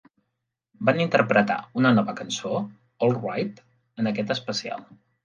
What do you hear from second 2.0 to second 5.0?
cançó, "Alright", en aquest especial.